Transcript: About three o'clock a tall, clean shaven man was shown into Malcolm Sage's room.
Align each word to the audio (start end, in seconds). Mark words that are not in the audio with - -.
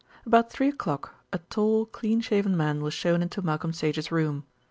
About 0.25 0.51
three 0.51 0.67
o'clock 0.69 1.13
a 1.31 1.37
tall, 1.37 1.85
clean 1.85 2.21
shaven 2.21 2.57
man 2.57 2.81
was 2.81 2.91
shown 2.95 3.21
into 3.21 3.43
Malcolm 3.43 3.71
Sage's 3.71 4.11
room. 4.11 4.45